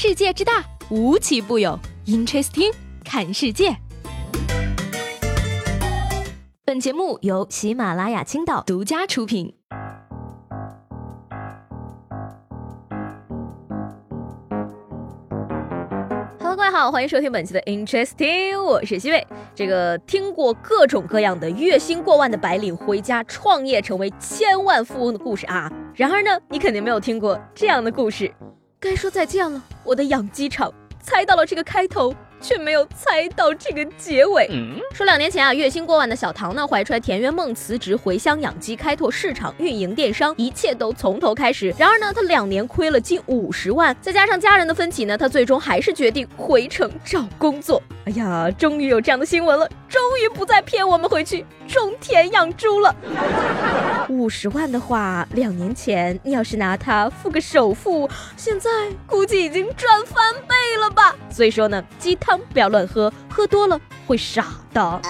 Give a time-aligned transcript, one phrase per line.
[0.00, 1.76] 世界之大，无奇不有。
[2.06, 2.72] Interesting，
[3.04, 3.76] 看世界。
[6.64, 9.56] 本节目由喜马拉雅青岛独家出品。
[16.38, 19.26] Hello，各位好，欢迎收听本期的 Interesting，我是西贝。
[19.52, 28.32] 这个听过各种各样的月薪过万的白领回家创业成为千万富翁的故事啊，然而呢，你肯定没有听过这样的故事。
[28.80, 30.72] 该说再见了，我的养鸡场。
[31.00, 32.14] 猜到了这个开头。
[32.40, 34.48] 却没有猜到这个结尾。
[34.94, 41.74] 说两年前啊，月薪过万的小唐呢，怀揣田园梦辞职回乡养鸡，开拓市场，运营电商，一切都从头开始。
[41.76, 47.82] 然而呢，他两年亏了近五十万，再加上家人的分歧呢，他最终还是决定回城找工作。
[48.08, 52.96] 哎呀，终于有这样的新闻了，终于不再骗我们回去种田养猪了。
[54.08, 58.70] 五十万的话，两年前你要是拿它付个首付，现在
[59.06, 61.14] 估计已经赚翻倍了吧？
[61.28, 63.78] 所以说呢，鸡汤不要乱喝，喝多了
[64.08, 65.02] 会傻的。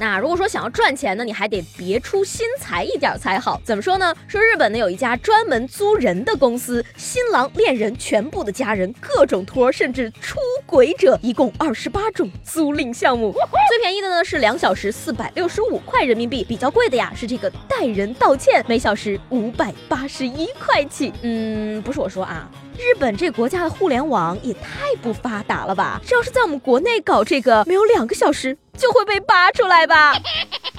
[0.00, 3.60] 那如果说想要赚钱呢，你还得别出心裁一点才好。
[3.62, 4.12] 怎么说呢？
[4.26, 13.32] 说日本呢有一家专门租人的公司，新郎恋人全部的家人，各种托，甚至出轨者，一共二十八种租赁项目。
[13.68, 21.12] 最便宜的呢是两小时四百六十五块人民币，比较贵的呀是这个带人道歉，每小时五百八十一块起。
[21.22, 22.48] 嗯，不是我说啊。
[22.78, 26.00] 日本这国家的互联网也太不发达了吧！
[26.06, 30.12] 这要是在我们国内搞这个，没有两个小时就会被扒出来吧。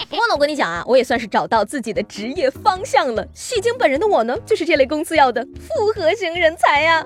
[0.10, 3.28] 不过呢，我跟你讲啊，我也算是找到自己的职业方向了。
[3.34, 7.04] 戏精本人的我呢，就是这类公司要的复合型人才呀。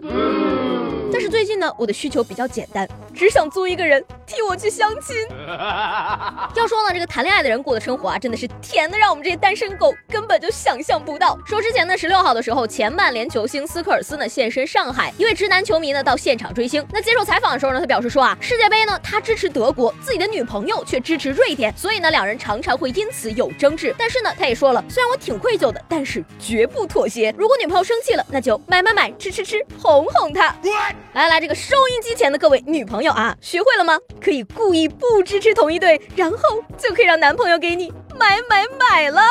[1.11, 5.15] 但是最近呢，我的需求比较简单，只想租一个人替我去相亲。
[6.55, 11.37] 要说呢，这个谈恋爱的人过的生活啊，真的是甜的，让我们这些单身狗根本就想象不到。
[11.45, 16.85] 说之前呢，十六号的时候，前曼联球星斯科尔斯呢现身上海，一位直男球迷呢到现场追星。
[16.91, 23.95] 那接受采访的时候呢，他表示说啊，世界杯呢他支持德国，自己的女朋友却支持瑞典，所以呢两人常常会因此有争执。
[23.97, 27.33] 但是呢，他也说了，虽然我挺愧疚的，但是绝不妥协。
[27.37, 30.55] 如果女朋友生气了，那就买买买，吃吃吃，哄哄她。
[31.13, 33.97] 来来，这个收音机前的各位女朋友啊，学会了吗？
[34.21, 36.37] 可以故意不支持同一队，然后
[36.77, 39.21] 就可以让男朋友给你买买买了。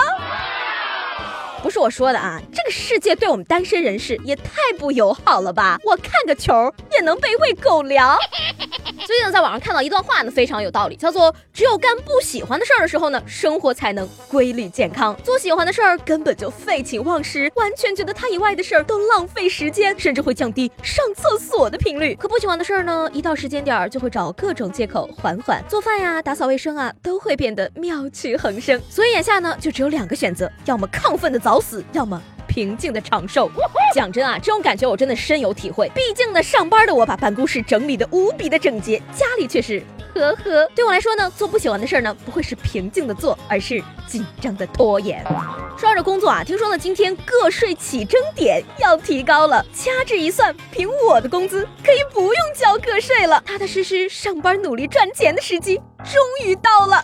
[1.63, 5.79] 不是我说的啊，这个世界对我们单身人士也太不友好了吧？
[5.85, 6.53] 我看个球
[6.93, 8.17] 也能被喂狗粮。
[9.07, 15.17] 最近在网上看到一段话呢，非常有道理，叫做只有干不喜欢的事儿的时候呢，生活才能规律健康。
[15.23, 22.17] 做喜欢的事儿根本就废寝忘食，完全觉得它以外的事儿都浪费时间，甚至会降低上厕所的频率。
[22.17, 25.63] 可不喜欢的事儿呢，一到时间点儿就会找各种借口缓缓。
[25.69, 28.83] 做饭呀，打扫卫生啊，都会变得妙趣横生。
[28.91, 32.21] 所以眼下呢，就只有两个选择，要么亢奋的早死，要么。
[32.57, 33.51] 平静的长寿。
[33.95, 35.91] 讲真啊，这种感觉我真的深有体会。
[35.95, 39.83] 毕竟呢，上班的我把办公室整理的无比的整洁，家里却是
[40.15, 40.67] 呵呵。
[40.75, 45.23] 对我来说呢，做不喜欢的事儿呢，不会是平静的做，而是紧张的拖延。
[45.77, 49.63] 说到这工作啊，听说呢，今天个税起征点要提高了。
[49.75, 57.03] 掐指一算，凭我的工资，可以不用交个税了，踏踏实实上班努力赚钱的时机终于到了。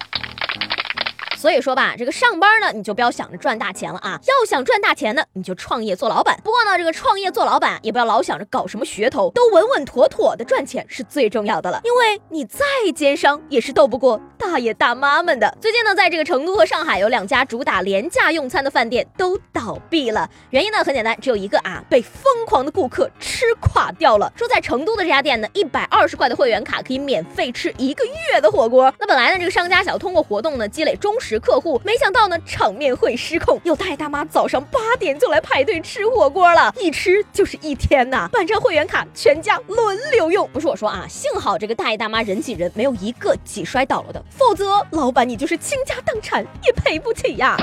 [1.43, 4.17] 所以说吧，这个上班呢，你就不要想着赚大钱了啊！
[4.29, 6.39] 要想赚大钱呢，你就创业做老板。
[6.45, 11.81] 不过呢，这个创业做老板也不要老想着搞什么噱头，都稳稳妥妥的赚钱是最重要的了。
[11.83, 12.65] 因为你再
[12.95, 15.53] 奸商也是斗不过大爷大妈们的。
[15.61, 24.33] 最近呢，在这个成都和上海有两家主打廉价用餐的饭店都倒闭了，原因呢很简单，只有一个啊，被疯狂的顾客吃垮掉了。
[24.37, 28.95] 说在成都的这家店呢，一百二十块的会员卡可以免费吃一个月的火锅。
[29.01, 31.32] 那本来呢，这个商家想要通过活动呢积累忠实。
[31.39, 38.29] 客户没想到呢，场面会失控，有大爷大妈早上八点就来排队吃火锅了，一吃就是一天呐！
[38.33, 40.49] 办张会员卡，全家轮流用。
[40.53, 47.57] 不是我说啊，幸好这个大爷大妈人挤人，没有一个挤摔倒了的，否则老板你就是倾家荡产也赔不起呀。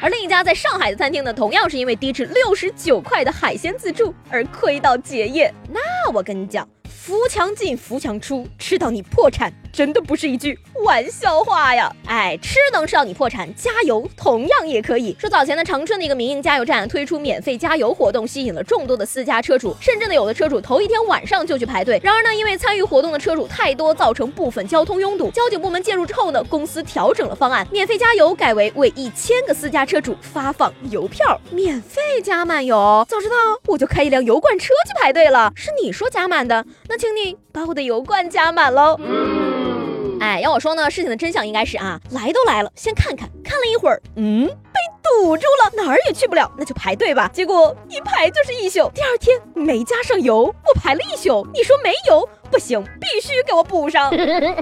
[0.00, 5.52] 而另一家在上海的餐厅呢，同样是因为低至六十九块的海鲜自助而亏到结业。
[5.68, 5.80] 那
[6.12, 6.68] 我跟你讲。
[7.04, 11.92] 扶墙进，扶墙出，吃到你破产，真的不是一句玩笑话呀！
[12.06, 15.16] 哎，吃能吃到你破产，加油同样也可以。
[15.18, 22.00] 说早前呢，长春的一个民营加油站推出免费加油活动，吸引了众多的私家车主，甚至呢，有的车主头一天晚上就去排队。
[22.04, 25.28] 然而呢，因为参与活动的车主太多，造成部分交通拥堵。
[25.32, 33.06] 交警部门介入之后呢，公司调整了方案，免费加油改为为一千个私家车主发放油票，免费加满油。
[33.08, 33.36] 早知道
[33.66, 35.52] 我就开一辆油罐车去排队了。
[35.56, 36.64] 是你说加满的？
[36.88, 38.98] 那请你把我的油罐加满喽。
[40.20, 44.80] 哎，要我说呢，事情的真相应该是啊，来都来了，先看看，看了一会儿，嗯，被。
[45.04, 47.28] 堵住了，哪儿也去不了，那就排队吧。
[47.34, 52.26] 结果一排就是一宿，第二天没加上油，我排了一宿，你说没油？
[52.52, 54.10] 不行，必须给我补上。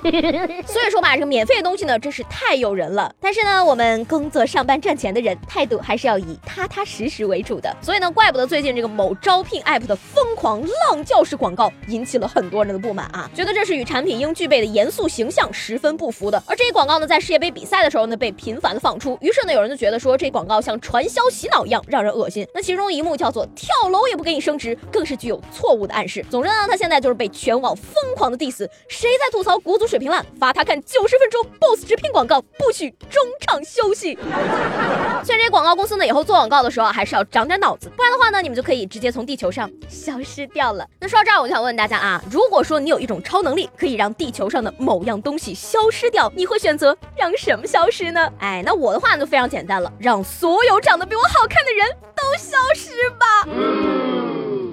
[0.65, 3.13] 所以说吧，这个免费的东西呢，真是太诱人了。
[3.21, 7.77] 但是呢，我们工作上班赚钱的人，态度还是要以踏踏实实为主的。
[7.83, 16.41] 所以呢，怪不得最近这个某招聘 app 的疯狂浪教式广告引起了很多人的不满啊，觉得这是与产品应具备的严肃形象十分不符的。
[16.47, 19.19] 而这些广告呢，在世界杯比赛的时候呢，被频繁的放出。
[19.21, 22.47] 于是呢，有人就觉得说，这广告像传销洗脑一样，让人恶心。
[22.55, 26.25] 那其中一幕叫做跳楼也不给你升职，更是具有错误的暗示。
[26.31, 27.77] 总之呢，他现在就是被全网。
[27.81, 34.17] 疯狂的 diss，谁在吐槽国足水平烂，罚他看九十分钟 BOSS 直聘广告，不许中场休息。
[35.25, 40.87] 虽然这些广告公司呢，以后做广告的时候还是要长点脑子，不然的话呢，你们就可以直接从地球上消失掉了。
[41.00, 48.31] 那说到这儿，我就想问大家啊，如果说你有一种超能力，可以让地球上的某样东西消失掉，你会选择让什么消失呢？
[48.38, 54.20] 哎，那我的话呢就非常简单了，让所有长得比我好看的人都消失吧。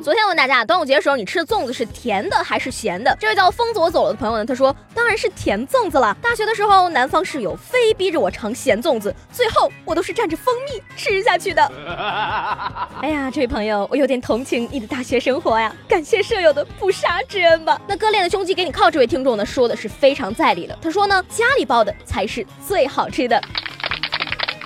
[0.04, 3.16] 昨天问大家，端午节的时候你吃的粽子是甜的还是咸的？
[3.20, 6.16] 这位叫疯子我走了的朋友呢，他说当然是甜粽子了。
[6.22, 11.62] 大学的时候，南方室友非逼着我尝咸粽子，最后我都是蘸着蜂蜜吃下去的。
[13.02, 17.82] 哎呀，这位朋友，我有点同情你的大学生活呀，感谢舍友的不杀之恩吧。
[17.88, 20.78] 那割裂的胸肌给你靠，这位听众呢说的是非常在理的。
[20.82, 23.42] 他说呢，家里包的才是最好吃的。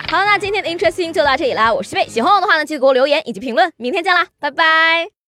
[0.08, 5.21] 好，那今天的 Interesting 就到这里啦，我是西贝，喜欢我的话呢，记得给我留言以及评论，明天见啦，拜拜。